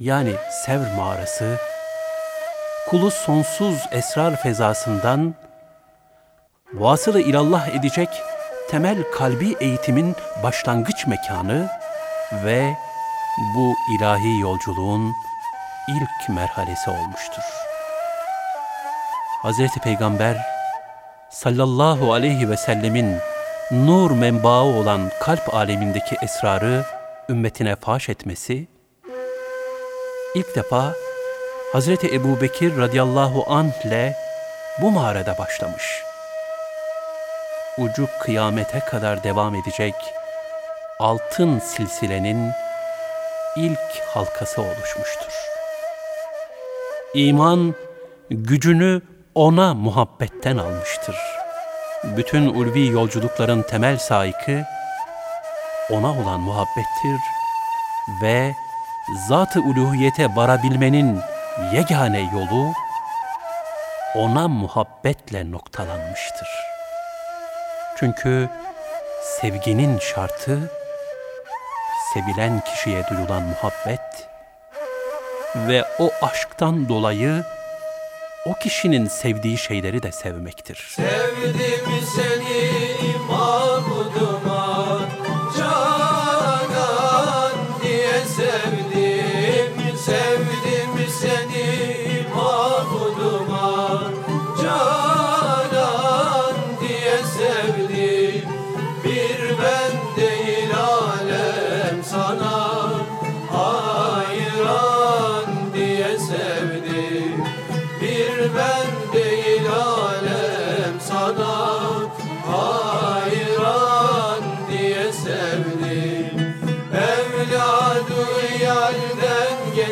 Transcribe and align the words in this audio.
yani 0.00 0.32
Sevr 0.64 0.96
mağarası, 0.96 1.56
kulu 2.88 3.10
sonsuz 3.10 3.86
esrar 3.92 4.36
fezasından 4.42 5.34
vasılı 6.74 7.20
ilallah 7.20 7.68
edecek 7.68 8.08
temel 8.70 9.02
kalbi 9.12 9.56
eğitimin 9.60 10.14
başlangıç 10.42 11.06
mekanı 11.06 11.68
ve 12.44 12.74
bu 13.54 13.74
ilahi 13.96 14.40
yolculuğun 14.40 15.12
ilk 15.88 16.28
merhalesi 16.28 16.90
olmuştur. 16.90 17.42
Hazreti 19.42 19.80
Peygamber 19.80 20.36
sallallahu 21.30 22.12
aleyhi 22.12 22.50
ve 22.50 22.56
sellemin 22.56 23.16
nur 23.70 24.10
menbaı 24.10 24.64
olan 24.64 25.10
kalp 25.20 25.54
alemindeki 25.54 26.16
esrarı 26.22 26.84
ümmetine 27.28 27.76
faş 27.76 28.08
etmesi, 28.08 28.77
ilk 30.38 30.54
defa 30.56 30.94
Hazreti 31.72 32.14
Ebu 32.14 32.40
Bekir 32.40 32.78
radıyallahu 32.78 33.44
anh 33.48 33.86
ile 33.86 34.16
bu 34.80 34.90
mağarada 34.90 35.38
başlamış. 35.38 36.02
Ucu 37.78 38.08
kıyamete 38.20 38.80
kadar 38.80 39.24
devam 39.24 39.54
edecek 39.54 39.94
altın 40.98 41.58
silsilenin 41.58 42.50
ilk 43.56 44.00
halkası 44.06 44.62
oluşmuştur. 44.62 45.32
İman 47.14 47.74
gücünü 48.30 49.02
ona 49.34 49.74
muhabbetten 49.74 50.56
almıştır. 50.56 51.16
Bütün 52.04 52.46
ulvi 52.46 52.86
yolculukların 52.86 53.62
temel 53.62 53.98
saikı 53.98 54.64
ona 55.90 56.10
olan 56.10 56.40
muhabbettir 56.40 57.20
ve 58.22 58.52
zat-ı 59.28 59.60
uluhiyete 59.60 60.36
varabilmenin 60.36 61.20
yegane 61.72 62.30
yolu 62.32 62.72
ona 64.14 64.48
muhabbetle 64.48 65.50
noktalanmıştır. 65.50 66.48
Çünkü 67.98 68.48
sevginin 69.40 69.98
şartı 69.98 70.72
sevilen 72.14 72.60
kişiye 72.60 73.02
duyulan 73.10 73.42
muhabbet 73.42 74.28
ve 75.56 75.84
o 75.98 76.10
aşktan 76.22 76.88
dolayı 76.88 77.44
o 78.46 78.54
kişinin 78.54 79.06
sevdiği 79.06 79.58
şeyleri 79.58 80.02
de 80.02 80.12
sevmektir. 80.12 80.88
Sevdim 80.96 82.06
seni 82.14 82.67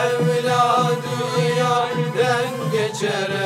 Evladı 0.06 1.16
yerden 1.56 2.52
geçerek 2.72 3.39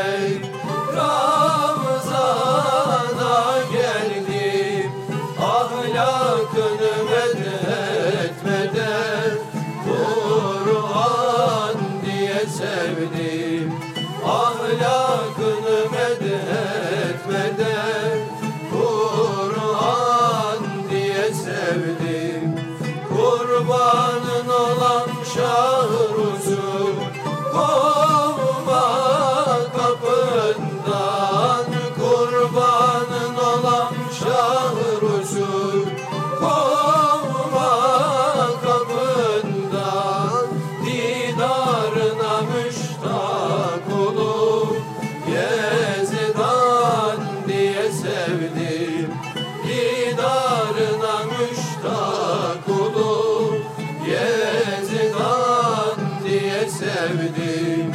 sevdim. 57.05 57.93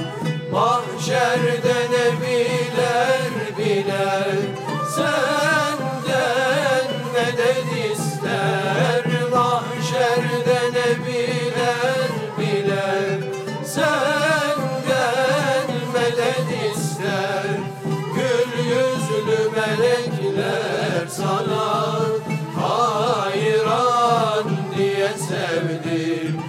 Mahşerde 0.51 1.75
ne 1.91 2.21
biler 2.21 3.31
biler 3.57 4.35
Senden 4.95 6.87
medet 7.13 7.91
ister? 7.91 9.03
Mahşerde 9.31 10.59
ne 10.73 11.05
biler 11.05 12.09
biler 12.39 13.19
Senden 13.65 15.67
medet 15.93 16.71
ister? 16.71 17.45
Gül 18.15 18.63
yüzlü 18.63 19.39
melekler 19.55 21.07
sana 21.07 21.67
Hayran 22.61 24.45
diye 24.77 25.09
sevdim. 25.17 26.41